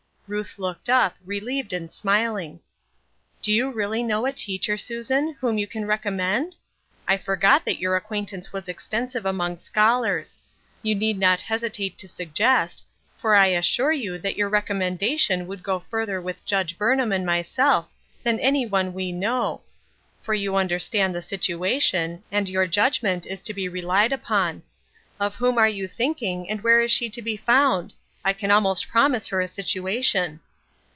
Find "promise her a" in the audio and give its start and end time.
28.87-29.47